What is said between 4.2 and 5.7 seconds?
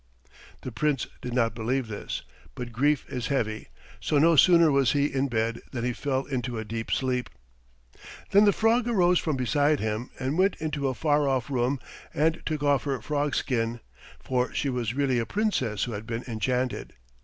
sooner was he in bed